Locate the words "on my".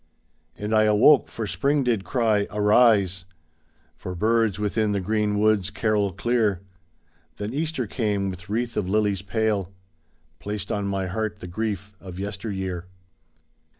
10.71-11.05